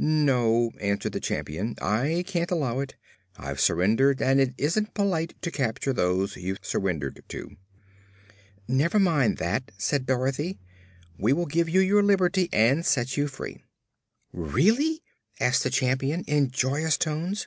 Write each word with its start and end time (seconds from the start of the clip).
"No," 0.00 0.72
answered 0.80 1.12
the 1.12 1.20
Champion, 1.20 1.76
"I 1.80 2.24
can't 2.26 2.50
allow 2.50 2.80
it. 2.80 2.96
I've 3.36 3.60
surrendered, 3.60 4.20
and 4.20 4.40
it 4.40 4.52
isn't 4.58 4.92
polite 4.92 5.34
to 5.42 5.52
capture 5.52 5.92
those 5.92 6.36
you've 6.36 6.58
surrendered 6.62 7.22
to." 7.28 7.56
"Never 8.66 8.98
mind 8.98 9.36
that," 9.38 9.70
said 9.78 10.04
Dorothy. 10.06 10.58
"We 11.16 11.32
will 11.32 11.46
give 11.46 11.68
you 11.68 11.78
your 11.78 12.02
liberty 12.02 12.48
and 12.52 12.84
set 12.84 13.16
you 13.16 13.28
free." 13.28 13.62
"Really?" 14.32 15.00
asked 15.38 15.62
the 15.62 15.70
Champion 15.70 16.24
in 16.24 16.50
joyous 16.50 16.96
tones. 16.98 17.46